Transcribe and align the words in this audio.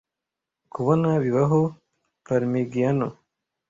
Kubona 0.73 1.09
bibaho. 1.23 1.61
Parmigianino 2.25 3.07